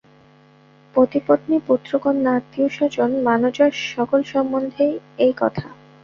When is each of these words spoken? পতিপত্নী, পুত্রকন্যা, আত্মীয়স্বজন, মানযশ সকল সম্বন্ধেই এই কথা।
পতিপত্নী, 0.95 1.55
পুত্রকন্যা, 1.67 2.31
আত্মীয়স্বজন, 2.35 3.11
মানযশ 3.23 3.75
সকল 3.95 4.19
সম্বন্ধেই 4.23 4.93
এই 5.17 5.33
কথা। 5.37 5.67